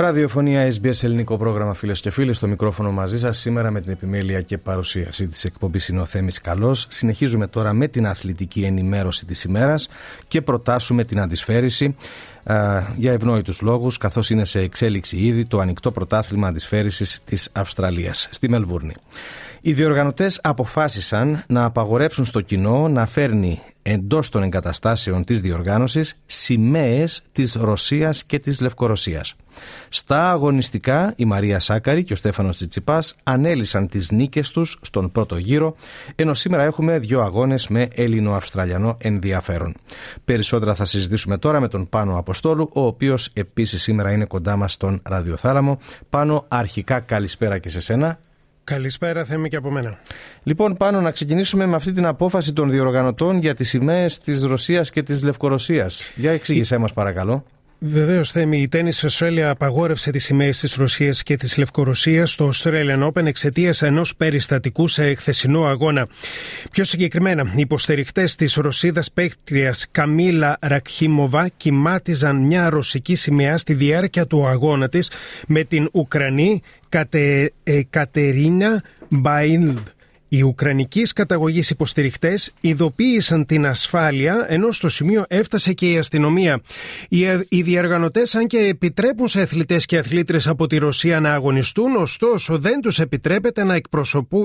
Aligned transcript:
Ραδιοφωνία 0.00 0.72
SBS 0.72 1.02
ελληνικό 1.02 1.36
πρόγραμμα 1.36 1.74
φίλες 1.74 2.00
και 2.00 2.10
φίλοι. 2.10 2.34
Στο 2.34 2.46
μικρόφωνο 2.46 2.90
μαζί 2.90 3.18
σας 3.18 3.38
σήμερα 3.38 3.70
με 3.70 3.80
την 3.80 3.92
επιμέλεια 3.92 4.40
και 4.40 4.58
παρουσίαση 4.58 5.26
της 5.26 5.44
εκπομπής 5.44 5.88
είναι 5.88 6.00
ο 6.00 6.04
Θέμης 6.04 6.40
Καλός. 6.40 6.86
Συνεχίζουμε 6.88 7.46
τώρα 7.46 7.72
με 7.72 7.88
την 7.88 8.06
αθλητική 8.06 8.62
ενημέρωση 8.62 9.26
της 9.26 9.44
ημέρας 9.44 9.88
και 10.28 10.42
προτάσουμε 10.42 11.04
την 11.04 11.20
αντισφαίριση 11.20 11.96
για 12.96 13.12
ευνόητους 13.12 13.60
λόγους, 13.60 13.98
καθώς 13.98 14.30
είναι 14.30 14.44
σε 14.44 14.60
εξέλιξη 14.60 15.16
ήδη 15.16 15.46
το 15.46 15.58
ανοιχτό 15.58 15.90
πρωτάθλημα 15.90 16.48
αντισφαίριση 16.48 17.22
της 17.24 17.50
Αυστραλίας 17.52 18.28
στη 18.30 18.48
Μελβούρνη. 18.48 18.94
Οι 19.62 19.72
διοργανωτές 19.72 20.40
αποφάσισαν 20.42 21.44
να 21.46 21.64
απαγορεύσουν 21.64 22.24
στο 22.24 22.40
κοινό 22.40 22.88
να 22.88 23.06
φέρνει 23.06 23.60
εντός 23.82 24.28
των 24.28 24.42
εγκαταστάσεων 24.42 25.24
της 25.24 25.40
διοργάνωσης 25.40 26.20
σημαίες 26.26 27.22
της 27.32 27.54
Ρωσίας 27.54 28.24
και 28.24 28.38
της 28.38 28.60
Λευκορωσίας. 28.60 29.34
Στα 29.88 30.30
αγωνιστικά 30.30 31.12
η 31.16 31.24
Μαρία 31.24 31.58
Σάκαρη 31.58 32.04
και 32.04 32.12
ο 32.12 32.16
Στέφανος 32.16 32.56
Τσιτσιπάς 32.56 33.16
ανέλησαν 33.22 33.88
τις 33.88 34.10
νίκες 34.10 34.50
τους 34.50 34.78
στον 34.82 35.12
πρώτο 35.12 35.36
γύρο, 35.36 35.76
ενώ 36.14 36.34
σήμερα 36.34 36.62
έχουμε 36.62 36.98
δύο 36.98 37.20
αγώνες 37.20 37.68
με 37.68 37.88
Έλληνο-Αυστραλιανό 37.94 38.96
ενδιαφέρον. 39.00 39.74
Περισσότερα 40.24 40.74
θα 40.74 40.84
συζητήσουμε 40.84 41.38
τώρα 41.38 41.60
με 41.60 41.68
τον 41.68 41.88
Πάνο 41.88 42.18
Αποστόλου, 42.18 42.70
ο 42.72 42.86
οποίος 42.86 43.30
επίσης 43.32 43.82
σήμερα 43.82 44.12
είναι 44.12 44.24
κοντά 44.24 44.56
μας 44.56 44.72
στον 44.72 45.00
ραδιοθάλαμο. 45.04 45.78
Πάνο, 46.10 46.44
αρχικά 46.48 47.00
καλησπέρα 47.00 47.58
και 47.58 47.68
σε 47.68 47.80
σένα. 47.80 48.18
Καλησπέρα, 48.64 49.24
Θέμη 49.24 49.48
και 49.48 49.56
από 49.56 49.70
μένα. 49.70 49.98
Λοιπόν, 50.42 50.76
πάνω 50.76 51.00
να 51.00 51.10
ξεκινήσουμε 51.10 51.66
με 51.66 51.76
αυτή 51.76 51.92
την 51.92 52.06
απόφαση 52.06 52.52
των 52.52 52.70
διοργανωτών 52.70 53.38
για 53.38 53.54
τις 53.54 53.68
σημαίες 53.68 54.18
της 54.18 54.42
Ρωσίας 54.42 54.90
και 54.90 55.02
της 55.02 55.22
Λευκορωσίας. 55.22 56.12
Για 56.14 56.30
εξήγησέ 56.30 56.78
μας 56.78 56.92
παρακαλώ. 56.92 57.44
Βεβαίως, 57.82 58.30
Θέμη, 58.30 58.60
η 58.60 58.68
Tennis 58.72 59.08
Australia 59.08 59.38
απαγόρευσε 59.40 60.10
τις 60.10 60.24
σημαίες 60.24 60.58
της 60.58 60.74
Ρωσίας 60.74 61.22
και 61.22 61.36
της 61.36 61.56
Λευκορωσίας 61.56 62.30
στο 62.30 62.50
Australian 62.54 63.06
Open 63.06 63.26
εξαιτίας 63.26 63.82
ενός 63.82 64.16
περιστατικού 64.16 64.88
σε 64.88 65.14
χθεσινό 65.14 65.64
αγώνα. 65.64 66.08
Πιο 66.70 66.84
συγκεκριμένα, 66.84 67.52
οι 67.56 67.60
υποστηριχτές 67.60 68.34
της 68.34 68.54
Ρωσίδας 68.54 69.12
παίκτρια 69.12 69.74
Καμίλα 69.90 70.58
Ρακχίμοβα 70.60 71.48
κοιμάτιζαν 71.48 72.36
μια 72.46 72.70
ρωσική 72.70 73.14
σημαία 73.14 73.58
στη 73.58 73.74
διάρκεια 73.74 74.26
του 74.26 74.46
αγώνα 74.46 74.88
της 74.88 75.10
με 75.46 75.64
την 75.64 75.88
Ουκρανή 75.92 76.62
Κατε, 76.88 77.52
ε, 77.62 77.80
Κατερίνα 77.90 78.82
Μπαϊλντ. 79.08 79.78
Οι 80.32 80.42
Ουκρανικής 80.42 81.12
καταγωγής 81.12 81.70
υποστηριχτές 81.70 82.52
ειδοποίησαν 82.60 83.44
την 83.46 83.66
ασφάλεια, 83.66 84.46
ενώ 84.48 84.72
στο 84.72 84.88
σημείο 84.88 85.24
έφτασε 85.28 85.72
και 85.72 85.90
η 85.90 85.98
αστυνομία. 85.98 86.60
Οι, 87.08 87.20
οι 87.48 87.62
διαργανωτές, 87.62 88.34
αν 88.34 88.46
και 88.46 88.58
επιτρέπουν 88.58 89.28
σε 89.28 89.40
αθλητές 89.40 89.86
και 89.86 89.98
αθλήτρε 89.98 90.38
από 90.44 90.66
τη 90.66 90.76
Ρωσία 90.76 91.20
να 91.20 91.32
αγωνιστούν, 91.32 91.96
ωστόσο 91.96 92.58
δεν 92.58 92.80
τους 92.80 92.98
επιτρέπεται 92.98 93.64
να, 93.64 93.80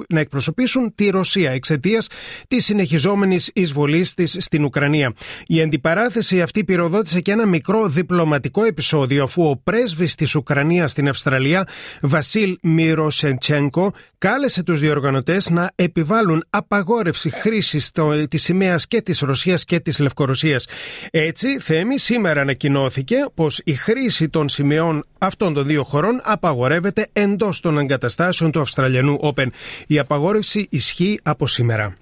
να 0.07 0.19
εκπροσωπήσουν 0.19 0.95
τη 0.95 1.09
Ρωσία 1.09 1.51
εξαιτίας 1.51 2.07
της 2.47 2.65
συνεχιζόμενης 2.65 3.51
εισβολής 3.53 4.13
της 4.13 4.37
στην 4.39 4.63
Ουκρανία. 4.63 5.13
Η 5.47 5.61
αντιπαράθεση 5.61 6.41
αυτή 6.41 6.63
πυροδότησε 6.63 7.21
και 7.21 7.31
ένα 7.31 7.45
μικρό 7.45 7.87
διπλωματικό 7.87 8.63
επεισόδιο, 8.63 9.23
αφού 9.23 9.43
ο 9.43 9.57
πρέσβης 9.63 10.15
της 10.15 10.35
Ουκρανίας 10.35 10.91
στην 10.91 11.09
Αυστραλία, 11.09 11.67
Βασίλ 12.01 12.57
Μυροσεντσέγκο, 12.61 13.93
κάλεσε 14.17 14.63
τους 14.63 14.79
διοργανωτές 14.79 15.49
να 15.49 15.73
επιβάλλουν 15.75 16.45
απαγόρευση 16.49 17.29
χρήσης 17.29 17.91
της 18.29 18.43
σημαίας 18.43 18.87
και 18.87 19.01
της 19.01 19.19
Ρωσίας 19.19 19.63
και 19.63 19.79
της 19.79 19.99
Λευκορωσίας. 19.99 20.67
Έτσι, 21.11 21.59
Θέμη, 21.59 21.99
σήμερα 21.99 22.41
ανακοινώθηκε 22.41 23.25
πως 23.33 23.61
η 23.63 23.73
χρήση 23.73 24.29
των 24.29 24.49
σημαίων 24.49 25.05
αυτών 25.17 25.53
των 25.53 25.65
δύο 25.65 25.83
χωρών 25.83 26.21
απαγορεύεται 26.23 27.07
εντός 27.13 27.59
των 27.59 27.77
εγκαταστάσεων 27.77 28.51
του 28.51 28.61
Αυστραλιανού 28.61 29.19
Open. 29.21 29.47
Η 29.87 29.99
απαγόρευση 29.99 30.67
ισχύει 30.69 31.19
από 31.23 31.47
σήμερα. 31.47 31.95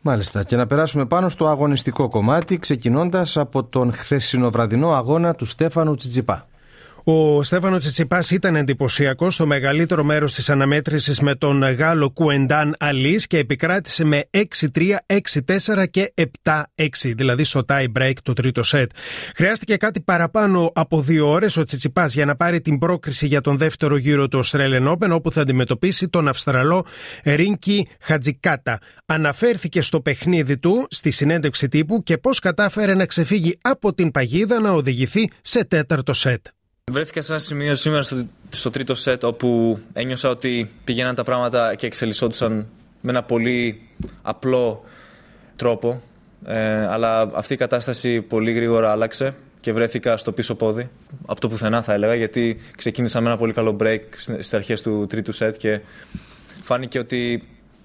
Μάλιστα. 0.00 0.42
Και 0.42 0.56
να 0.56 0.66
περάσουμε 0.66 1.06
πάνω 1.06 1.28
στο 1.28 1.48
αγωνιστικό 1.48 2.08
κομμάτι, 2.08 2.58
ξεκινώντας 2.58 3.36
από 3.36 3.64
τον 3.64 3.92
χθεσινοβραδινό 3.92 4.92
αγώνα 4.92 5.34
του 5.34 5.44
Στέφανου 5.44 5.94
Τσιτζιπά. 5.94 6.48
Ο 7.06 7.42
Στέφανο 7.42 7.78
Τσιτσιπάς 7.78 8.30
ήταν 8.30 8.56
εντυπωσιακός 8.56 9.34
στο 9.34 9.46
μεγαλύτερο 9.46 10.04
μέρος 10.04 10.34
της 10.34 10.50
αναμέτρησης 10.50 11.20
με 11.20 11.34
τον 11.34 11.62
Γάλλο 11.62 12.10
Κουεντάν 12.10 12.74
Αλής 12.78 13.26
και 13.26 13.38
επικράτησε 13.38 14.04
με 14.04 14.28
6-3, 14.30 14.96
6-4 15.06 15.86
και 15.90 16.14
7-6, 16.42 16.62
δηλαδή 17.02 17.44
στο 17.44 17.64
tie 17.68 17.86
break 17.98 18.12
το 18.22 18.32
τρίτο 18.32 18.62
σετ. 18.62 18.90
Χρειάστηκε 19.34 19.76
κάτι 19.76 20.00
παραπάνω 20.00 20.70
από 20.74 21.00
δύο 21.02 21.28
ώρες 21.28 21.56
ο 21.56 21.64
Τσιτσιπάς 21.64 22.14
για 22.14 22.24
να 22.24 22.36
πάρει 22.36 22.60
την 22.60 22.78
πρόκριση 22.78 23.26
για 23.26 23.40
τον 23.40 23.58
δεύτερο 23.58 23.96
γύρο 23.96 24.28
του 24.28 24.44
Australian 24.44 24.92
Open, 24.92 25.10
όπου 25.10 25.32
θα 25.32 25.40
αντιμετωπίσει 25.40 26.08
τον 26.08 26.28
Αυστραλό 26.28 26.86
Ρίνκι 27.24 27.88
Χατζικάτα. 28.00 28.78
Αναφέρθηκε 29.06 29.80
στο 29.80 30.00
παιχνίδι 30.00 30.58
του 30.58 30.86
στη 30.90 31.10
συνέντευξη 31.10 31.68
τύπου 31.68 32.02
και 32.02 32.18
πώς 32.18 32.38
κατάφερε 32.38 32.94
να 32.94 33.06
ξεφύγει 33.06 33.58
από 33.60 33.94
την 33.94 34.10
παγίδα 34.10 34.60
να 34.60 34.70
οδηγηθεί 34.70 35.30
σε 35.42 35.64
τέταρτο 35.64 36.12
σετ. 36.12 36.46
Βρέθηκα 36.92 37.22
σε 37.22 37.32
ένα 37.32 37.40
σημείο 37.40 37.74
σήμερα 37.74 38.02
στο, 38.02 38.26
στο 38.48 38.70
τρίτο 38.70 38.94
σετ 38.94 39.24
όπου 39.24 39.78
ένιωσα 39.92 40.28
ότι 40.28 40.70
πηγαίναν 40.84 41.14
τα 41.14 41.24
πράγματα 41.24 41.74
και 41.74 41.86
εξελισσόντουσαν 41.86 42.66
με 43.00 43.10
ένα 43.10 43.22
πολύ 43.22 43.88
απλό 44.22 44.84
τρόπο. 45.56 46.02
Ε, 46.46 46.86
αλλά 46.86 47.30
αυτή 47.34 47.52
η 47.52 47.56
κατάσταση 47.56 48.20
πολύ 48.20 48.52
γρήγορα 48.52 48.90
άλλαξε 48.90 49.34
και 49.60 49.72
βρέθηκα 49.72 50.16
στο 50.16 50.32
πίσω 50.32 50.54
πόδι. 50.54 50.90
Από 51.26 51.40
το 51.40 51.48
πουθενά 51.48 51.82
θα 51.82 51.92
έλεγα 51.92 52.14
γιατί 52.14 52.60
ξεκίνησα 52.76 53.20
με 53.20 53.28
ένα 53.28 53.36
πολύ 53.36 53.52
καλό 53.52 53.76
break 53.80 54.00
στις 54.18 54.54
αρχές 54.54 54.82
του 54.82 55.06
τρίτου 55.06 55.32
σετ 55.32 55.56
και 55.56 55.80
φάνηκε 56.62 56.98
ότι 56.98 57.42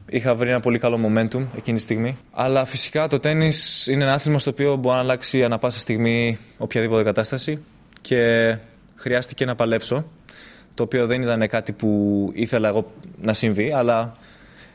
είχα 0.09 0.35
βρει 0.35 0.49
ένα 0.49 0.59
πολύ 0.59 0.77
καλό 0.77 0.99
momentum 1.05 1.45
εκείνη 1.57 1.77
τη 1.77 1.83
στιγμή. 1.83 2.17
Αλλά 2.31 2.65
φυσικά 2.65 3.07
το 3.07 3.19
τέννις 3.19 3.87
είναι 3.87 4.03
ένα 4.03 4.13
άθλημα 4.13 4.39
στο 4.39 4.49
οποίο 4.49 4.75
μπορεί 4.75 4.95
να 4.95 5.01
αλλάξει 5.01 5.43
ανα 5.43 5.57
πάσα 5.57 5.79
στιγμή 5.79 6.37
οποιαδήποτε 6.57 7.03
κατάσταση 7.03 7.61
και 8.01 8.57
χρειάστηκε 8.99 9.45
να 9.45 9.55
παλέψω. 9.55 10.05
Το 10.73 10.83
οποίο 10.83 11.07
δεν 11.07 11.21
ήταν 11.21 11.47
κάτι 11.47 11.71
που 11.71 12.29
ήθελα 12.33 12.67
εγώ 12.67 12.91
να 13.21 13.33
συμβεί, 13.33 13.71
αλλά 13.73 14.17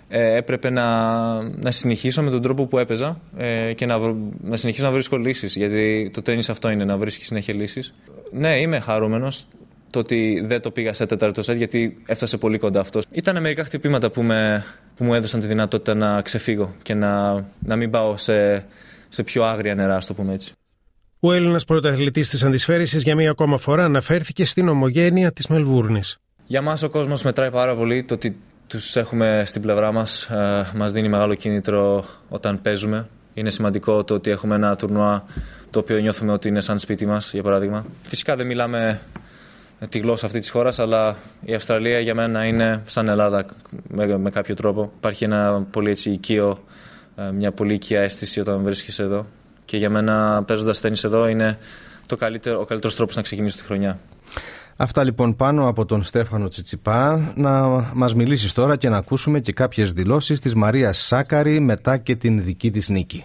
ε, 0.09 0.37
έπρεπε 0.37 0.71
να, 0.71 1.43
να 1.43 1.71
συνεχίσω 1.71 2.23
με 2.23 2.31
τον 2.31 2.43
τρόπο 2.43 2.67
που 2.67 2.79
έπαιζα 2.79 3.21
ε, 3.37 3.73
και 3.73 3.87
να, 3.87 3.99
να 4.43 4.57
συνεχίσω 4.57 4.85
να 4.85 4.91
βρίσκω 4.91 5.17
λύσεις. 5.17 5.57
Γιατί 5.57 6.11
το 6.12 6.23
τέννη 6.23 6.43
αυτό 6.49 6.71
είναι, 6.71 6.85
να 6.85 6.97
βρίσκεις 6.97 7.27
συνέχεια 7.27 7.55
λύσεις. 7.55 7.95
Ναι, 8.33 8.59
είμαι 8.61 8.81
χαρούμενος 8.81 9.47
το 9.91 9.99
ότι 9.99 10.43
δεν 10.47 10.61
το 10.61 10.71
πήγα 10.71 10.93
σε 10.93 11.06
τέταρτο 11.06 11.43
σετ, 11.43 11.56
γιατί 11.56 12.03
έφτασε 12.06 12.37
πολύ 12.37 12.59
κοντά 12.59 12.81
αυτό. 12.81 13.01
Ήταν 13.11 13.41
μερικά 13.41 13.65
χτυπήματα 13.65 14.11
που, 14.11 14.23
με, 14.23 14.65
που 14.97 15.05
μου 15.05 15.15
έδωσαν 15.15 15.41
τη 15.41 15.47
δυνατότητα 15.47 15.95
να 15.95 16.23
ξεφύγω 16.23 16.75
και 16.83 16.95
να, 16.95 17.33
να 17.59 17.77
μην 17.77 17.91
πάω 17.91 18.17
σε, 18.17 18.67
σε 19.09 19.23
πιο 19.23 19.45
άγρια 19.45 19.75
νερά, 19.75 19.97
ας 19.97 20.06
το 20.06 20.15
πούμε 20.15 20.33
έτσι. 20.35 20.53
Ο 21.27 21.33
Έλληνας 21.33 21.65
πρωταθλητής 21.65 22.29
της 22.29 22.45
αντισφαίριση 22.45 22.99
για 22.99 23.15
μία 23.15 23.31
ακόμα 23.31 23.57
φορά 23.57 23.85
αναφέρθηκε 23.85 24.45
στην 24.45 24.69
ομογένεια 24.69 25.33
της 25.33 25.47
Μελβούρνης. 25.47 26.19
Για 26.47 26.62
μας 26.62 26.83
ο 26.83 26.89
κόσμος 26.89 27.23
μετράει 27.23 27.51
πάρα 27.51 27.77
πολύ 27.77 28.05
το 28.05 28.15
ότι 28.15 28.37
τους 28.67 28.97
έχουμε 28.97 29.43
στην 29.47 29.62
πλευρά 29.62 29.93
μας. 29.93 30.25
Ε, 30.25 30.67
μας 30.77 30.93
δίνει 30.93 31.09
μεγάλο 31.09 31.35
κίνητρο 31.35 32.05
όταν 32.29 32.62
παίζουμε. 32.62 33.09
Είναι 33.35 33.51
σημαντικό 33.51 34.05
το 34.05 34.15
ότι 34.15 34.31
έχουμε 34.31 34.55
ένα 34.55 34.77
τουρνουά 34.77 35.25
το 35.71 35.79
οποίο 35.79 35.99
νιώθουμε 35.99 36.33
ότι 36.33 36.49
είναι 36.49 36.61
σαν 36.61 36.79
σπίτι 36.79 37.07
μας, 37.07 37.33
για 37.33 37.43
παράδειγμα. 37.43 37.87
Φυσικά 38.03 38.37
δεν 38.37 38.47
μιλάμε 38.47 39.01
τη 39.89 39.99
γλώσσα 39.99 40.27
αυτή 40.27 40.39
της 40.39 40.51
χώρας, 40.51 40.79
αλλά 40.79 41.17
η 41.44 41.55
Αυστραλία 41.55 42.00
για 42.00 42.15
μένα 42.15 42.44
είναι 42.44 42.82
σαν 42.85 43.09
Ελλάδα 43.09 43.47
με, 43.88 44.19
με 44.19 44.31
κάποιο 44.31 44.55
τρόπο. 44.55 44.93
Υπάρχει 44.97 45.25
ένα 45.25 45.67
πολύ 45.71 45.91
έτσι 45.91 46.11
οικείο, 46.11 46.65
ε, 47.17 47.31
μια 47.31 47.53
πολύ 47.53 47.75
οικία 47.75 48.00
αίσθηση 48.00 48.41
όταν 48.41 48.62
βρίσκεσαι 48.62 49.03
εδώ 49.03 49.26
και 49.64 49.76
για 49.76 49.90
μένα 49.90 50.44
παίζοντας 50.46 50.81
τέννη 50.81 50.99
εδώ 51.05 51.28
είναι 51.28 51.58
το 52.06 52.16
καλύτερο, 52.16 52.61
ο 52.61 52.64
καλύτερος 52.64 52.96
τρόπος 52.96 53.16
να 53.16 53.22
ξεκινήσει 53.22 53.56
τη 53.56 53.62
χρονιά. 53.62 53.99
Αυτά 54.76 55.05
λοιπόν 55.05 55.37
πάνω 55.37 55.69
από 55.69 55.84
τον 55.84 56.02
Στέφανο 56.02 56.49
Τσιτσιπά 56.49 57.32
να 57.37 57.66
μας 57.94 58.14
μιλήσεις 58.14 58.52
τώρα 58.52 58.76
και 58.76 58.88
να 58.88 58.96
ακούσουμε 58.96 59.40
και 59.40 59.52
κάποιες 59.52 59.93
δηλώσεις 59.93 60.40
της 60.40 60.55
Μαρίας 60.55 60.99
Σάκαρη 60.99 61.61
μετά 61.61 61.96
και 61.96 62.16
την 62.16 62.43
δική 62.44 62.70
της 62.70 62.88
νίκη. 62.88 63.25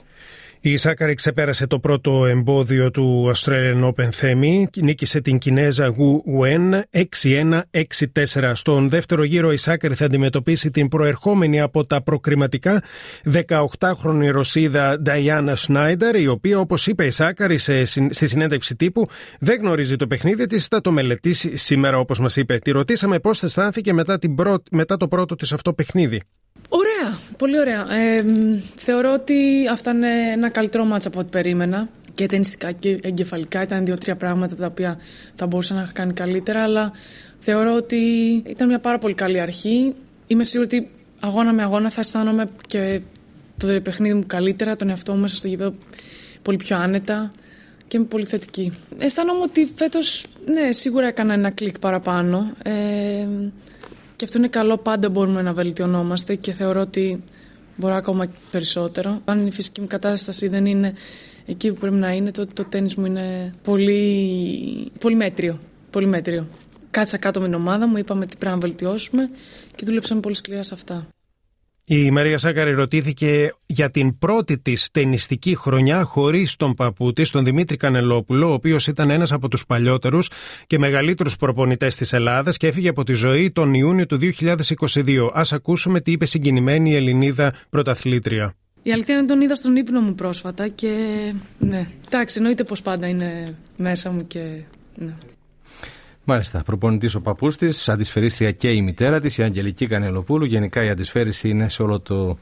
Η 0.62 0.78
Σάκαρη 0.78 1.14
ξεπέρασε 1.14 1.68
το 1.68 1.80
πρώτο 1.80 2.26
εμπόδιο 2.26 2.92
του 2.92 3.32
Australian 3.36 3.84
Open 3.84 4.10
Θέμη. 4.12 4.68
Νίκησε 4.82 5.22
την 5.22 5.38
Κινέζα 5.38 5.88
Γου 5.88 6.24
Ουεν 6.26 6.84
6-1-6-4. 7.22 8.52
Στον 8.54 8.90
δεύτερο 8.90 9.24
γύρο 9.24 9.52
η 9.52 9.58
Σάκαρη 9.58 9.96
θα 9.96 10.06
αντιμετωπίσει 10.06 10.72
την 10.72 10.88
προερχόμενη 10.88 11.62
από 11.62 11.86
τα 11.86 12.02
προκριματικά 12.04 12.84
18χρονη 13.34 14.30
Ρωσίδα 14.32 15.00
Νταϊάννα 15.00 15.56
Σνάιντερ, 15.56 16.16
η 16.16 16.28
οποία 16.28 16.60
όπως 16.60 16.88
είπε 16.88 17.06
η 17.06 17.10
Σάκαρη 17.10 17.58
στη 17.58 18.28
συνέντευξη 18.28 18.76
τύπου 18.76 19.08
δεν 19.40 19.62
γνωρίζει 19.62 19.96
το 19.96 20.08
παιχνίδι 20.08 20.46
της, 20.46 20.68
θα 20.68 20.82
το 20.82 20.92
μελετήσει 20.92 21.56
σήμερα 21.58 21.98
όπως 21.98 22.20
μας 22.20 22.36
είπε. 22.36 22.58
Τη 22.58 22.72
ρωτήσαμε 22.72 23.20
πώς 23.20 23.44
αισθάνθηκε 23.44 23.94
μετά, 23.94 24.20
μετά 24.72 24.98
το 24.98 25.08
πρώτο 25.08 25.36
της 25.36 25.54
αυτό 25.54 25.74
παιχνίδι. 25.74 26.22
Ωραία, 27.00 27.18
πολύ 27.38 27.60
ωραία. 27.60 27.94
Ε, 27.94 28.24
θεωρώ 28.76 29.14
ότι 29.14 29.68
αυτά 29.72 29.92
είναι 29.92 30.32
ένα 30.32 30.50
καλύτερο 30.50 30.86
μάτσα 30.86 31.08
από 31.08 31.20
ό,τι 31.20 31.30
περίμενα. 31.30 31.90
Και 32.14 32.26
ταινιστικά 32.26 32.72
και 32.72 33.00
εγκεφαλικά 33.02 33.62
ήταν 33.62 33.86
δύο-τρία 33.86 34.16
πράγματα 34.16 34.56
τα 34.56 34.66
οποία 34.66 34.98
θα 35.36 35.48
μπορούσα 35.48 35.74
να 35.74 35.90
κάνει 35.94 36.14
καλύτερα. 36.14 36.64
Αλλά 36.64 36.92
θεωρώ 37.40 37.76
ότι 37.76 37.98
ήταν 38.48 38.68
μια 38.68 38.80
πάρα 38.80 38.98
πολύ 38.98 39.14
καλή 39.14 39.40
αρχή. 39.40 39.96
Είμαι 40.28 40.44
σίγουρη 40.44 40.76
ότι 40.76 40.90
αγώνα 41.20 41.54
με 41.54 41.64
αγώνα 41.64 41.90
θα 41.90 42.00
αισθάνομαι 42.00 42.50
και 42.68 43.02
το 43.58 43.82
παιχνίδι 43.82 44.14
μου 44.14 44.24
καλύτερα, 44.28 44.76
τον 44.76 44.90
εαυτό 44.90 45.14
μου 45.14 45.20
μέσα 45.20 45.36
στο 45.36 45.48
γήπεδο 45.48 45.74
πολύ 46.42 46.58
πιο 46.58 46.78
άνετα 46.78 47.32
και 47.88 47.98
είμαι 47.98 48.06
πολύ 48.06 48.26
θετική. 48.26 48.74
Αισθάνομαι 48.98 49.42
ότι 49.44 49.72
φέτος, 49.76 50.26
ναι, 50.46 50.72
σίγουρα 50.72 51.08
έκανα 51.08 51.34
ένα 51.34 51.50
κλικ 51.50 51.80
παραπάνω. 51.80 52.52
Ε, 52.64 53.28
και 54.20 54.26
αυτό 54.26 54.38
είναι 54.38 54.48
καλό, 54.48 54.78
πάντα 54.78 55.10
μπορούμε 55.10 55.42
να 55.42 55.54
βελτιωνόμαστε 55.54 56.36
και 56.36 56.52
θεωρώ 56.52 56.82
ότι 56.82 57.24
μπορώ 57.76 57.94
ακόμα 57.94 58.28
περισσότερο. 58.52 59.22
Αν 59.26 59.48
η 59.48 59.52
φυσική 59.52 59.82
μου 59.82 59.88
κατάσταση 59.88 60.48
δεν 60.48 60.66
είναι 60.66 60.94
εκεί 61.46 61.72
που 61.74 61.80
πρέπει 61.80 61.96
να 61.96 62.12
είναι, 62.12 62.32
τότε 62.32 62.52
το 62.54 62.66
τέννις 62.70 62.96
μου 62.96 63.06
είναι 63.06 63.54
πολύ, 63.64 64.92
πολύ 65.00 65.16
μέτριο. 65.16 65.60
Πολύ 65.90 66.06
μέτριο. 66.06 66.48
Κάτσα 66.92 67.18
κάτω 67.18 67.40
με 67.40 67.46
την 67.46 67.56
ομάδα 67.56 67.88
μου, 67.88 67.98
είπαμε 67.98 68.26
τι 68.26 68.38
πρέπει 68.38 68.54
να 68.56 68.62
βελτιώσουμε 68.62 69.30
και 69.76 69.86
δούλεψαμε 69.86 70.22
πολύ 70.22 70.36
σκληρά 70.36 70.64
σε 70.64 70.74
αυτά. 70.74 71.08
Η 71.92 72.12
Μαρία 72.12 72.38
Σάκαρη 72.38 72.72
ρωτήθηκε 72.72 73.54
για 73.66 73.90
την 73.90 74.18
πρώτη 74.18 74.60
της 74.60 74.90
ταινιστική 74.92 75.56
χρονιά 75.56 76.04
χωρίς 76.04 76.56
τον 76.56 76.74
παππού 76.74 77.14
της, 77.14 77.30
τον 77.30 77.44
Δημήτρη 77.44 77.78
Κανελόπουλο, 77.78 78.50
ο 78.50 78.54
οποίος 78.54 78.88
ήταν 78.88 79.10
ένας 79.10 79.32
από 79.32 79.48
τους 79.48 79.66
παλιότερους 79.66 80.30
και 80.68 80.80
μεγαλύτερους 80.80 81.36
προπονητές 81.36 81.96
της 81.96 82.14
Ελλάδας 82.14 82.58
και 82.58 82.68
έφυγε 82.68 82.90
από 82.90 83.04
τη 83.04 83.14
ζωή 83.14 83.52
τον 83.52 83.74
Ιούνιο 83.74 84.06
του 84.06 84.18
2022. 84.18 85.30
Α 85.34 85.42
ακούσουμε 85.52 86.02
τι 86.02 86.12
είπε 86.12 86.26
συγκινημένη 86.26 86.92
η 86.92 86.96
Ελληνίδα 86.96 87.54
πρωταθλήτρια. 87.70 88.56
Η 88.84 88.92
αλήθεια 88.92 89.18
είναι 89.18 89.26
τον 89.26 89.42
είδα 89.42 89.56
στον 89.56 89.76
ύπνο 89.76 90.00
μου 90.02 90.16
πρόσφατα 90.16 90.68
και 90.68 90.94
ναι, 91.60 91.88
εντάξει, 92.06 92.38
εννοείται 92.38 92.64
πως 92.64 92.82
πάντα 92.82 93.08
είναι 93.08 93.56
μέσα 93.78 94.12
μου 94.12 94.28
και 94.28 94.40
ναι. 94.96 95.14
Μάλιστα. 96.30 96.64
Προπονητής 96.64 97.16
ο 97.16 97.22
παππούς 97.22 97.58
της, 97.58 97.90
αντισφαιρίστρια 97.90 98.52
και 98.52 98.72
η 98.72 98.82
μητέρα 98.82 99.20
της, 99.20 99.38
η 99.38 99.44
Αγγελική 99.44 99.88
Κανελοπούλου. 99.88 100.46
Γενικά 100.46 100.84
η 100.84 100.90
αντισφαίριση 100.90 101.50
είναι 101.50 101.70
σε 101.70 101.84
όλο 101.84 102.00
το 102.00 102.38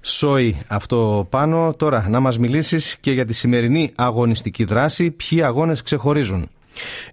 σόι 0.00 0.62
αυτό 0.66 1.26
πάνω. 1.30 1.74
Τώρα 1.74 2.06
να 2.08 2.20
μας 2.20 2.38
μιλήσεις 2.38 2.96
και 3.00 3.12
για 3.12 3.26
τη 3.26 3.32
σημερινή 3.32 3.92
αγωνιστική 3.94 4.64
δράση. 4.64 5.10
Ποιοι 5.10 5.42
αγώνες 5.42 5.82
ξεχωρίζουν; 5.82 6.48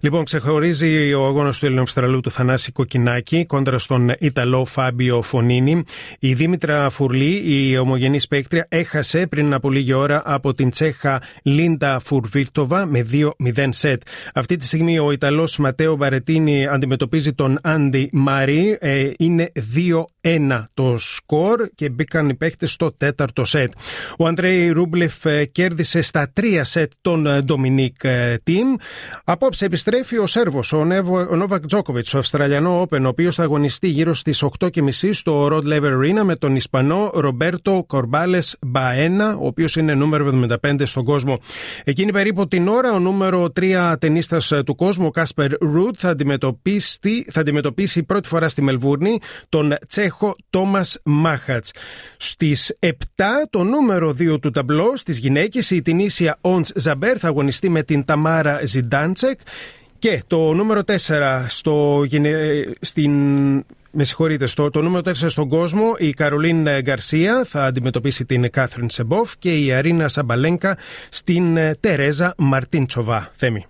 Λοιπόν, 0.00 0.24
ξεχωρίζει 0.24 1.12
ο 1.12 1.26
αγώνας 1.26 1.58
του 1.58 1.66
Ελληνοαυστραλού 1.66 2.20
του 2.20 2.30
Θανάση 2.30 2.72
Κοκκινάκη 2.72 3.46
κόντρα 3.46 3.78
στον 3.78 4.12
Ιταλό 4.18 4.64
Φάμπιο 4.64 5.22
Φωνίνη. 5.22 5.84
Η 6.18 6.34
Δήμητρα 6.34 6.90
Φουρλή, 6.90 7.42
η 7.44 7.78
ομογενής 7.78 8.28
παίκτρια, 8.28 8.66
έχασε 8.68 9.26
πριν 9.26 9.54
από 9.54 9.70
λίγη 9.70 9.92
ώρα 9.92 10.22
από 10.24 10.54
την 10.54 10.70
Τσέχα 10.70 11.22
Λίντα 11.42 11.98
Φουρβίρτοβα 11.98 12.86
με 12.86 13.06
2-0 13.12 13.68
σετ. 13.70 14.02
Αυτή 14.34 14.56
τη 14.56 14.66
στιγμή 14.66 14.98
ο 14.98 15.12
Ιταλός 15.12 15.56
Ματέο 15.56 15.96
Μπερετίνι 15.96 16.66
αντιμετωπίζει 16.66 17.32
τον 17.32 17.58
Άντι 17.62 18.08
Μάρεϊ. 18.12 18.78
Ε, 18.80 19.10
είναι 19.18 19.52
2-1 20.22 20.62
το 20.74 20.94
σκορ 20.98 21.68
και 21.74 21.88
μπήκαν 21.88 22.28
οι 22.28 22.34
παίχτες 22.34 22.72
στο 22.72 22.92
τέταρτο 22.96 23.44
σετ. 23.44 23.72
Ο 24.18 24.26
Αντρέι 24.26 24.70
Ρούμπλεφ 24.70 25.24
ε, 25.24 25.44
κέρδισε 25.44 26.00
στα 26.00 26.30
τρία 26.32 26.64
σετ 26.64 26.92
τον 27.00 27.26
ε, 27.26 27.42
Ντομινίκ 27.42 27.96
Τιμ. 28.42 28.74
Από 29.24 29.40
Απόψε 29.50 29.64
επιστρέφει 29.64 30.18
ο 30.18 30.26
Σέρβος, 30.26 30.72
ο, 30.72 30.78
ο 31.30 31.36
Νόβακ 31.36 31.66
Τζόκοβιτς, 31.66 32.14
ο 32.14 32.18
Αυστραλιανό 32.18 32.82
Open, 32.82 33.02
ο 33.04 33.08
οποίος 33.08 33.34
θα 33.34 33.42
αγωνιστεί 33.42 33.88
γύρω 33.88 34.14
στις 34.14 34.44
8.30 34.58 34.90
στο 35.10 35.48
Rod 35.52 35.64
Laver 35.64 35.92
Arena 35.92 36.22
με 36.24 36.36
τον 36.36 36.56
Ισπανό 36.56 37.10
Ρομπέρτο 37.14 37.84
Καρμπάγιες 37.86 38.56
Μπαένα, 38.60 39.36
ο 39.36 39.46
οποίος 39.46 39.76
είναι 39.76 39.94
νούμερο 39.94 40.46
75 40.62 40.82
στον 40.84 41.04
κόσμο. 41.04 41.40
Εκείνη 41.84 42.12
περίπου 42.12 42.48
την 42.48 42.68
ώρα, 42.68 42.92
ο 42.92 42.98
νούμερο 42.98 43.52
3 43.60 43.94
τενίστας 43.98 44.64
του 44.64 44.74
κόσμου, 44.74 45.06
ο 45.06 45.10
Κάσπερ 45.10 45.52
Ρουτ, 45.60 45.96
θα 45.98 46.08
αντιμετωπίσει, 46.08 47.24
θα 47.30 47.40
αντιμετωπίσει 47.40 48.02
πρώτη 48.02 48.28
φορά 48.28 48.48
στη 48.48 48.62
Μελβούρνη 48.62 49.18
τον 49.48 49.74
Τσέχο 50.10 50.36
Τόμας 50.50 50.84
Μάχατς. 51.02 51.64
Στις 52.16 52.76
7, 52.80 52.94
το 53.50 53.62
νούμερο 53.62 54.10
2 54.10 54.40
του 54.40 54.50
ταμπλό 54.50 54.96
στις 54.96 55.18
γυναίκες, 55.18 55.70
η 55.70 55.82
Τινήσια 55.82 56.38
Ονς 56.40 56.66
Ζαμπέρ 56.74 57.16
θα 57.20 57.28
αγωνιστεί 57.28 57.68
με 57.68 57.82
την 57.82 58.04
Ταμάρα 58.04 58.60
Ζιντάντσεκ. 58.64 59.40
Και 59.98 60.22
το 60.26 60.52
νούμερο 60.52 60.82
4 60.86 61.44
στο, 61.48 62.04
στην 62.80 63.12
με 63.90 64.04
συγχωρείτε, 64.04 64.46
στο, 64.46 64.70
το 64.70 64.82
νούμερο 64.82 65.02
4 65.06 65.12
στον 65.14 65.48
κόσμο 65.48 65.94
η 65.98 66.12
Καρολίν 66.12 66.68
Γκαρσία 66.80 67.44
θα 67.44 67.64
αντιμετωπίσει 67.64 68.24
την 68.24 68.50
Κάθριν 68.50 68.90
Σεμπόφ 68.90 69.36
και 69.38 69.58
η 69.58 69.72
Αρίνα 69.72 70.08
Σαμπαλένκα 70.08 70.78
στην 71.08 71.56
ε, 71.56 71.74
Τερέζα 71.80 72.34
Μαρτίντσοβα. 72.36 73.30
Θέμη. 73.34 73.66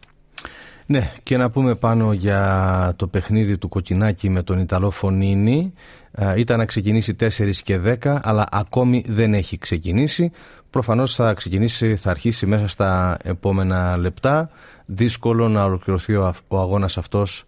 Ναι, 0.91 1.13
και 1.23 1.37
να 1.37 1.51
πούμε 1.51 1.75
πάνω 1.75 2.13
για 2.13 2.93
το 2.97 3.07
παιχνίδι 3.07 3.59
του 3.59 3.69
Κοκκινάκη 3.69 4.31
με 4.31 4.43
τον 4.43 4.59
Ιταλό 4.59 4.91
Φωνίνη. 4.91 5.73
Ε, 6.13 6.41
ήταν 6.41 6.59
να 6.59 6.65
ξεκινήσει 6.65 7.17
4 7.21 7.51
και 7.63 7.81
10, 8.03 8.19
αλλά 8.23 8.47
ακόμη 8.51 9.05
δεν 9.07 9.35
έχει 9.35 9.59
ξεκινήσει. 9.59 10.31
Προφανώς 10.71 11.15
θα 11.15 11.35
ξεκινήσει, 11.35 11.97
θα 11.97 12.11
αρχίσει 12.11 12.47
μέσα 12.47 12.69
στα 12.69 13.17
επόμενα 13.23 13.97
λεπτά. 13.97 14.51
Δύσκολο 14.87 15.49
να 15.49 15.65
ολοκληρωθεί 15.65 16.15
ο 16.15 16.35
αγώνας 16.51 16.99
αυτός 16.99 17.45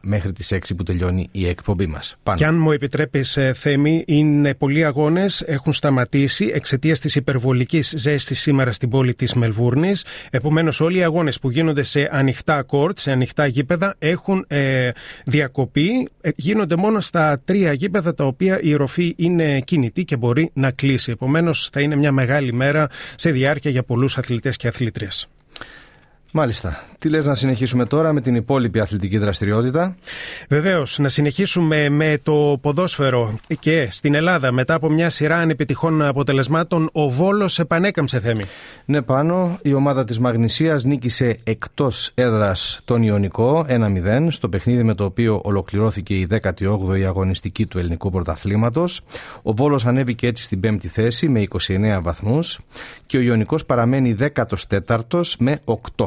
μέχρι 0.00 0.32
τις 0.32 0.52
6 0.52 0.58
που 0.76 0.82
τελειώνει 0.82 1.28
η 1.32 1.48
εκπομπή 1.48 1.86
μας. 1.86 2.16
Πάνω. 2.22 2.38
Και 2.38 2.44
αν 2.44 2.58
μου 2.58 2.72
επιτρέπεις 2.72 3.36
ε, 3.36 3.52
Θέμη, 3.52 4.04
είναι 4.06 4.54
πολλοί 4.54 4.84
αγώνες, 4.84 5.40
έχουν 5.40 5.72
σταματήσει 5.72 6.50
εξαιτίας 6.54 7.00
της 7.00 7.14
υπερβολικής 7.14 7.94
ζέστης 7.96 8.40
σήμερα 8.40 8.72
στην 8.72 8.88
πόλη 8.88 9.14
της 9.14 9.34
Μελβούρνης. 9.34 10.04
Επομένως 10.30 10.80
όλοι 10.80 10.98
οι 10.98 11.02
αγώνες 11.02 11.38
που 11.38 11.50
γίνονται 11.50 11.82
σε 11.82 12.08
ανοιχτά 12.12 12.62
κόρτ, 12.62 12.98
σε 12.98 13.12
ανοιχτά 13.12 13.46
γήπεδα 13.46 13.94
έχουν 13.98 14.44
ε, 14.48 14.90
διακοπή. 15.24 16.08
Ε, 16.20 16.30
γίνονται 16.36 16.76
μόνο 16.76 17.00
στα 17.00 17.40
τρία 17.44 17.72
γήπεδα 17.72 18.14
τα 18.14 18.24
οποία 18.24 18.60
η 18.60 18.74
ροφή 18.74 19.14
είναι 19.16 19.60
κινητή 19.60 20.04
και 20.04 20.16
μπορεί 20.16 20.50
να 20.54 20.70
κλείσει. 20.70 21.10
Επομένως 21.10 21.68
θα 21.72 21.80
είναι 21.80 21.96
μια 21.96 22.12
μεγάλη 22.12 22.52
μέρα 22.52 22.88
σε 23.14 23.30
διάρκεια 23.30 23.70
για 23.70 23.82
πολλούς 23.82 24.18
αθλητές 24.18 24.56
και 24.56 24.68
αθλήτριες. 24.68 25.28
Μάλιστα. 26.36 26.84
Τι 26.98 27.08
λες 27.08 27.26
να 27.26 27.34
συνεχίσουμε 27.34 27.86
τώρα 27.86 28.12
με 28.12 28.20
την 28.20 28.34
υπόλοιπη 28.34 28.80
αθλητική 28.80 29.18
δραστηριότητα; 29.18 29.96
Βεβαίως, 30.48 30.98
να 30.98 31.08
συνεχίσουμε 31.08 31.88
με 31.88 32.18
το 32.22 32.58
ποδόσφαιρο 32.60 33.38
και 33.58 33.88
στην 33.90 34.14
Ελλάδα 34.14 34.52
μετά 34.52 34.74
από 34.74 34.90
μια 34.90 35.10
σειρά 35.10 35.36
ανεπιτυχών 35.36 36.02
αποτελεσμάτων 36.02 36.88
ο 36.92 37.08
Βόλος 37.08 37.58
επανέκαμψε 37.58 38.20
θέμη. 38.20 38.42
Ναι 38.84 39.02
πάνω, 39.02 39.58
η 39.62 39.74
ομάδα 39.74 40.04
της 40.04 40.18
Μαγνησίας 40.18 40.84
νίκησε 40.84 41.38
εκτός 41.44 42.10
έδρας 42.14 42.80
τον 42.84 43.02
Ιωνικό 43.02 43.66
1-0 43.68 44.26
στο 44.30 44.48
παιχνίδι 44.48 44.82
με 44.82 44.94
το 44.94 45.04
οποίο 45.04 45.40
ολοκληρώθηκε 45.44 46.14
η 46.14 46.28
18η 46.42 47.02
αγωνιστική 47.02 47.66
του 47.66 47.78
ελληνικού 47.78 48.10
πρωταθλήματος. 48.10 49.00
Ο 49.42 49.52
Βόλος 49.52 49.86
ανέβηκε 49.86 50.26
έτσι 50.26 50.42
στην 50.42 50.60
5η 50.64 50.86
θέση 50.86 51.28
με 51.28 51.46
29 51.66 52.00
βαθμούς 52.02 52.58
και 53.06 53.16
ο 53.16 53.20
Ιωνικός 53.20 53.64
παραμένει 53.64 54.16
14ος 54.18 55.32
με 55.38 55.60
8. 55.96 56.06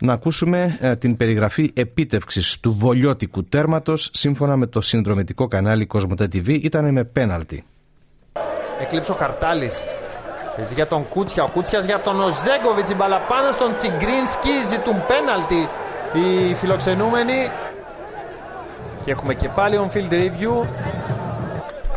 Να 0.00 0.12
ακούσουμε 0.12 0.78
ε, 0.80 0.96
την 0.96 1.16
περιγραφή 1.16 1.70
επίτευξης 1.74 2.60
του 2.60 2.76
βολιώτικου 2.78 3.44
τέρματος 3.44 4.10
σύμφωνα 4.12 4.56
με 4.56 4.66
το 4.66 4.80
συνδρομητικό 4.80 5.48
κανάλι 5.48 5.86
Κοσμοτέ 5.86 6.24
TV 6.24 6.48
ήταν 6.48 6.92
με 6.92 7.04
πέναλτι. 7.04 7.64
Εκλείψε 8.80 9.12
ο 9.12 9.14
Χαρτάλης. 9.14 9.84
Παίζει 10.56 10.74
για 10.74 10.86
τον 10.86 11.08
Κούτσια. 11.08 11.42
Ο 11.42 11.48
Κούτσιας 11.50 11.84
για 11.84 12.00
τον 12.00 12.20
Οζέγκοβιτς. 12.20 12.90
Η 12.90 12.94
μπαλά 12.94 13.20
πάνω 13.20 13.52
στον 13.52 13.74
Τσιγκρίνσκι. 13.74 14.50
Ζητούν 14.68 15.02
πέναλτι 15.06 15.68
οι 16.12 16.54
φιλοξενούμενοι. 16.54 17.50
Και 19.04 19.10
έχουμε 19.10 19.34
και 19.34 19.48
πάλι 19.48 19.80
on 19.82 19.96
field 19.96 20.12
review. 20.12 20.66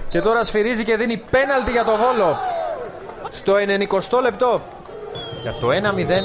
Και 0.10 0.22
τώρα 0.22 0.44
σφυρίζει 0.44 0.84
και 0.84 0.96
δίνει 0.96 1.18
πέναλτι 1.30 1.72
για 1.72 1.84
το 1.84 1.92
Βόλο. 1.92 2.38
Στο 3.32 3.54
90 3.54 4.22
λεπτό 4.22 4.62
για 5.42 5.54
το 5.60 5.68
1-0 5.68 5.72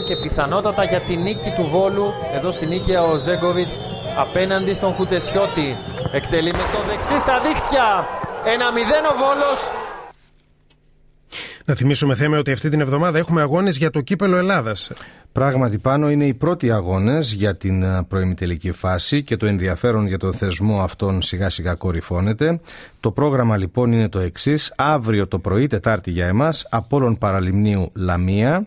και 0.07 0.17
πιθανότατα 0.23 0.85
για 0.85 1.01
τη 1.01 1.17
νίκη 1.17 1.51
του 1.51 1.67
Βόλου 1.71 2.13
εδώ 2.35 2.51
στην 2.51 2.69
νίκη 2.69 2.95
ο 2.95 3.17
Ζέγκοβιτς 3.17 3.79
απέναντι 4.17 4.75
στον 4.75 4.95
Χουτεσιώτη 4.95 5.77
εκτελεί 6.13 6.53
με 6.53 6.65
το 6.73 6.79
δεξί 6.89 7.19
στα 7.19 7.41
δίχτυα 7.41 8.07
1-0 8.45 8.49
ο 9.13 9.17
Βόλος 9.19 9.71
Να 11.65 11.75
θυμίσουμε 11.75 12.15
θέμα 12.15 12.39
ότι 12.39 12.53
αυτή 12.53 12.69
την 12.69 12.81
εβδομάδα 12.81 13.19
έχουμε 13.19 13.41
αγώνες 13.41 13.77
για 13.77 13.91
το 13.91 14.01
κύπελο 14.01 14.37
Ελλάδας. 14.37 14.91
Πράγματι 15.33 15.79
πάνω 15.79 16.11
είναι 16.11 16.27
οι 16.27 16.35
πρώτοι 16.35 16.71
αγώνες 16.71 17.33
για 17.33 17.57
την 17.57 17.85
προημιτελική 18.09 18.73
φάση 18.73 19.23
και 19.23 19.37
το 19.37 19.47
ενδιαφέρον 19.47 20.07
για 20.07 20.19
τον 20.19 20.33
θεσμό 20.33 20.81
αυτόν 20.81 21.23
σιγά 21.23 21.51
σιγά 21.51 21.75
κορυφώνεται. 21.75 22.61
Το 23.01 23.11
πρόγραμμα 23.11 23.57
λοιπόν 23.57 23.93
είναι 23.93 24.09
το 24.09 24.19
εξής. 24.19 24.73
Αύριο 24.77 25.27
το 25.27 25.39
πρωί, 25.39 25.67
Τετάρτη 25.67 26.11
για 26.11 26.27
εμάς, 26.27 26.67
Απόλλων 26.71 27.19
Παραλιμνίου 27.19 27.91
Λαμία. 27.95 28.67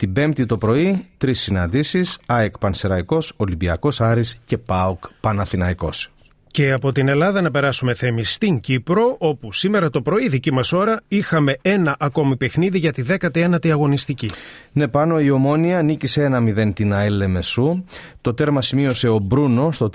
Την 0.00 0.12
Πέμπτη 0.12 0.46
το 0.46 0.58
πρωί, 0.58 1.06
τρεις 1.18 1.40
συναντήσεις, 1.40 2.18
ΑΕΚ 2.26 2.58
Πανσεραϊκός, 2.58 3.34
Ολυμπιακός 3.36 4.00
Άρης 4.00 4.40
και 4.44 4.58
ΠΑΟΚ 4.58 5.04
Παναθηναϊκός. 5.20 6.10
Και 6.52 6.72
από 6.72 6.92
την 6.92 7.08
Ελλάδα 7.08 7.40
να 7.40 7.50
περάσουμε 7.50 7.94
θέμη 7.94 8.24
στην 8.24 8.60
Κύπρο, 8.60 9.16
όπου 9.18 9.52
σήμερα 9.52 9.90
το 9.90 10.02
πρωί, 10.02 10.28
δική 10.28 10.52
μας 10.52 10.72
ώρα, 10.72 11.00
είχαμε 11.08 11.56
ένα 11.62 11.96
ακόμη 11.98 12.36
παιχνίδι 12.36 12.78
για 12.78 12.92
τη 12.92 13.02
19η 13.08 13.68
αγωνιστική. 13.68 14.30
Ναι, 14.72 14.88
πάνω 14.88 15.20
η 15.20 15.30
Ομόνια 15.30 15.82
νίκησε 15.82 16.30
1-0 16.56 16.72
την 16.74 16.92
ΑΕΛ 16.92 17.14
Λεμεσού. 17.14 17.84
Το 18.20 18.34
τέρμα 18.34 18.62
σημείωσε 18.62 19.08
ο 19.08 19.18
Μπρούνο 19.18 19.72
στο 19.72 19.90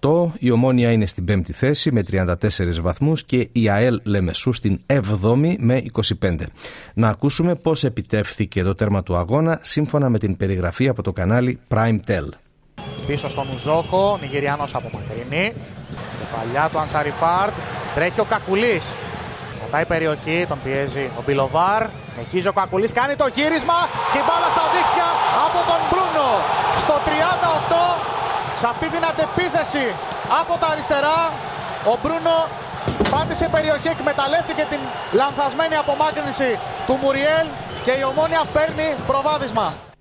38. 0.00 0.32
Η 0.38 0.50
Ομόνια 0.50 0.90
είναι 0.90 1.06
στην 1.06 1.24
5η 1.28 1.50
θέση 1.52 1.92
με 1.92 2.04
34 2.10 2.34
βαθμούς 2.80 3.24
και 3.24 3.48
η 3.52 3.68
ΑΕΛ 3.68 4.00
Λεμεσού 4.02 4.52
στην 4.52 4.80
7η 4.86 5.56
με 5.58 5.82
25. 6.20 6.36
Να 6.94 7.08
ακούσουμε 7.08 7.54
πώς 7.54 7.84
επιτεύχθηκε 7.84 8.62
το 8.62 8.74
τέρμα 8.74 9.02
του 9.02 9.16
αγώνα 9.16 9.58
σύμφωνα 9.62 10.08
με 10.08 10.18
την 10.18 10.36
περιγραφή 10.36 10.88
από 10.88 11.02
το 11.02 11.12
κανάλι 11.12 11.58
Prime 11.68 11.98
Tel. 12.06 12.28
Πίσω 13.06 13.28
στον 13.28 13.48
Ουζόχο, 13.52 14.18
Νιγηριανός 14.20 14.74
από 14.74 14.90
μακρινή. 14.92 15.54
Κεφαλιά 16.20 16.68
του 16.72 16.78
Ανσαριφάρτ. 16.78 17.52
Τρέχει 17.94 18.20
ο 18.20 18.24
Κακουλής. 18.24 18.94
Πατάει 19.60 19.84
περιοχή, 19.84 20.44
τον 20.48 20.58
πιέζει 20.64 21.10
ο 21.18 21.22
Μπιλοβάρ. 21.24 21.82
Συνεχίζει 22.12 22.48
ο 22.48 22.52
Κακουλής, 22.52 22.92
κάνει 22.92 23.14
το 23.16 23.26
γύρισμα 23.36 23.78
και 24.12 24.18
η 24.22 24.24
μπάλα 24.26 24.48
στα 24.54 24.64
δίχτυα 24.72 25.08
από 25.46 25.58
τον 25.70 25.80
Μπρούνο. 25.88 26.28
Στο 26.82 26.94
38, 27.06 27.98
σε 28.60 28.66
αυτή 28.72 28.86
την 28.94 29.02
αντεπίθεση 29.10 29.86
από 30.40 30.52
τα 30.60 30.66
αριστερά, 30.72 31.20
ο 31.92 31.94
Μπρούνο 32.02 32.36
πάτησε 33.10 33.48
περιοχή, 33.56 33.88
εκμεταλλεύτηκε 33.88 34.64
την 34.72 34.80
λανθασμένη 35.12 35.76
απομάκρυνση 35.82 36.58
του 36.86 36.94
Μουριέλ 37.02 37.46
και 37.84 37.92
η 38.00 38.02
Ομόνια 38.10 38.42
παίρνει 38.52 38.88
προβάδισμα. 39.06 39.91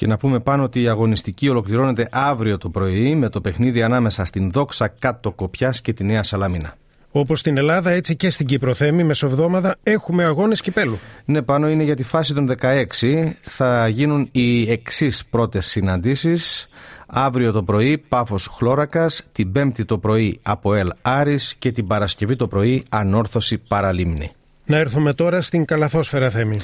Και 0.00 0.06
να 0.06 0.16
πούμε 0.16 0.40
πάνω 0.40 0.62
ότι 0.62 0.82
η 0.82 0.88
αγωνιστική 0.88 1.48
ολοκληρώνεται 1.48 2.08
αύριο 2.10 2.58
το 2.58 2.68
πρωί 2.68 3.14
με 3.14 3.28
το 3.28 3.40
παιχνίδι 3.40 3.82
ανάμεσα 3.82 4.24
στην 4.24 4.50
Δόξα 4.50 4.88
Κάτω 4.88 5.30
Κοπιάς 5.30 5.80
και 5.80 5.92
τη 5.92 6.04
Νέα 6.04 6.22
Σαλαμίνα. 6.22 6.74
Όπως 7.10 7.38
στην 7.38 7.56
Ελλάδα, 7.56 7.90
έτσι 7.90 8.16
και 8.16 8.30
στην 8.30 8.46
Κύπρο 8.46 8.74
Θέμη, 8.74 9.04
μεσοβδόμαδα 9.04 9.76
έχουμε 9.82 10.24
αγώνες 10.24 10.60
κυπέλου. 10.60 10.98
Ναι, 11.24 11.42
πάνω 11.42 11.68
είναι 11.70 11.82
για 11.82 11.96
τη 11.96 12.02
φάση 12.02 12.34
των 12.34 12.56
16. 12.60 13.36
Θα 13.40 13.88
γίνουν 13.88 14.28
οι 14.32 14.70
εξής 14.70 15.26
πρώτες 15.30 15.66
συναντήσεις. 15.66 16.68
Αύριο 17.06 17.52
το 17.52 17.62
πρωί 17.62 17.98
Πάφος 17.98 18.46
Χλώρακας, 18.56 19.22
την 19.32 19.52
Πέμπτη 19.52 19.84
το 19.84 19.98
πρωί 19.98 20.38
Αποέλ 20.42 20.92
Άρης 21.02 21.54
και 21.54 21.72
την 21.72 21.86
Παρασκευή 21.86 22.36
το 22.36 22.48
πρωί 22.48 22.84
Ανόρθωση 22.88 23.58
Παραλίμνη. 23.58 24.32
Να 24.64 24.76
έρθουμε 24.76 25.12
τώρα 25.12 25.42
στην 25.42 25.64
Καλαθόσφαιρα 25.64 26.30
Θέμη. 26.30 26.60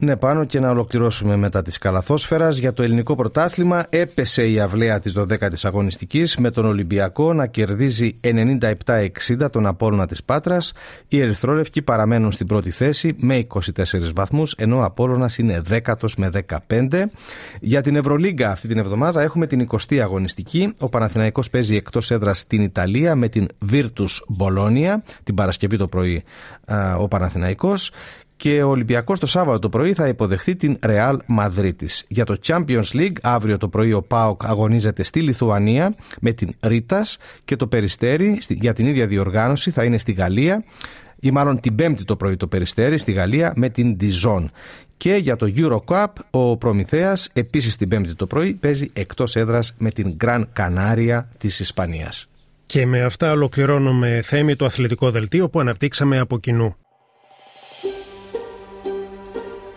Ναι, 0.00 0.16
πάνω 0.16 0.44
και 0.44 0.60
να 0.60 0.70
ολοκληρώσουμε 0.70 1.36
μετά 1.36 1.62
της 1.62 1.78
καλαθόσφαιρας. 1.78 2.58
Για 2.58 2.72
το 2.72 2.82
ελληνικό 2.82 3.16
πρωτάθλημα 3.16 3.86
έπεσε 3.88 4.48
η 4.48 4.60
αυλαία 4.60 4.98
της 4.98 5.14
12η 5.18 5.52
αγωνιστικής 5.62 6.36
με 6.36 6.50
τον 6.50 6.64
Ολυμπιακό 6.64 7.32
να 7.32 7.46
κερδίζει 7.46 8.20
97-60 8.20 9.50
τον 9.52 9.66
Απόλλωνα 9.66 10.06
της 10.06 10.24
Πάτρας. 10.24 10.72
Οι 11.08 11.20
Ερυθρόλευκοι 11.20 11.82
παραμένουν 11.82 12.32
στην 12.32 12.46
πρώτη 12.46 12.70
θέση 12.70 13.16
με 13.18 13.36
24 13.36 14.12
βαθμούς, 14.14 14.54
ενώ 14.58 14.76
ο 14.78 14.82
Απόλλωνας 14.82 15.38
είναι 15.38 15.62
10ο 15.70 16.08
με 16.16 16.28
15. 16.28 17.10
Για 17.60 17.82
την 17.82 17.96
Ευρωλίγκα 17.96 18.50
αυτή 18.50 18.68
την 18.68 18.78
εβδομάδα 18.78 19.22
έχουμε 19.22 19.46
την 19.46 19.68
20η 19.70 19.96
αγωνιστική. 19.96 20.74
Ο 20.80 20.88
Παναθηναϊκός 20.88 21.50
παίζει 21.50 21.76
εκτός 21.76 22.10
έδρας 22.10 22.38
στην 22.38 22.62
Ιταλία 22.62 23.14
με 23.14 23.28
την 23.28 23.48
Virtus 23.72 24.36
Bologna 24.38 24.94
την 25.22 25.34
Παρασκευή 25.34 25.76
το 25.76 25.88
πρωί 25.88 26.24
ο 26.98 27.08
Παναθηναϊκός 27.08 27.90
και 28.38 28.62
ο 28.62 28.68
Ολυμπιακός 28.68 29.20
το 29.20 29.26
Σάββατο 29.26 29.58
το 29.58 29.68
πρωί 29.68 29.92
θα 29.92 30.08
υποδεχθεί 30.08 30.56
την 30.56 30.78
Real 30.86 31.16
Madrid. 31.38 31.74
Για 32.08 32.24
το 32.24 32.36
Champions 32.46 32.90
League, 32.92 33.16
αύριο 33.22 33.58
το 33.58 33.68
πρωί 33.68 33.92
ο 33.92 34.02
Πάοκ 34.02 34.44
αγωνίζεται 34.44 35.02
στη 35.02 35.20
Λιθουανία 35.20 35.94
με 36.20 36.32
την 36.32 36.54
Ρίτας 36.60 37.18
και 37.44 37.56
το 37.56 37.66
Περιστέρι 37.66 38.40
για 38.48 38.72
την 38.72 38.86
ίδια 38.86 39.06
διοργάνωση 39.06 39.70
θα 39.70 39.84
είναι 39.84 39.98
στη 39.98 40.12
Γαλλία 40.12 40.64
ή 41.20 41.30
μάλλον 41.30 41.60
την 41.60 41.74
Πέμπτη 41.74 42.04
το 42.04 42.16
πρωί 42.16 42.36
το 42.36 42.46
Περιστέρι 42.46 42.98
στη 42.98 43.12
Γαλλία 43.12 43.52
με 43.56 43.68
την 43.68 43.96
Dijon. 44.00 44.44
Και 44.96 45.14
για 45.14 45.36
το 45.36 45.52
Eurocup 45.56 46.12
ο 46.30 46.56
Προμηθέας 46.56 47.30
επίσης 47.32 47.76
την 47.76 47.88
Πέμπτη 47.88 48.14
το 48.14 48.26
πρωί 48.26 48.54
παίζει 48.54 48.90
εκτός 48.92 49.36
έδρας 49.36 49.74
με 49.78 49.90
την 49.90 50.16
Gran 50.24 50.44
Canaria 50.58 51.24
της 51.38 51.60
Ισπανίας. 51.60 52.28
Και 52.66 52.86
με 52.86 53.02
αυτά 53.02 53.32
ολοκληρώνουμε 53.32 54.20
θέμη 54.24 54.56
το 54.56 54.64
αθλητικό 54.64 55.10
δελτίο 55.10 55.48
που 55.48 55.60
αναπτύξαμε 55.60 56.18
από 56.18 56.38
κοινού. 56.38 56.76